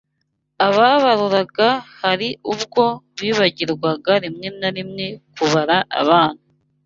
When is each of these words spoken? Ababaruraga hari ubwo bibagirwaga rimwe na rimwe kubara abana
Ababaruraga 0.67 1.69
hari 2.01 2.29
ubwo 2.53 2.83
bibagirwaga 3.19 4.13
rimwe 4.23 4.47
na 4.59 4.69
rimwe 4.75 5.05
kubara 5.35 5.77
abana 6.01 6.41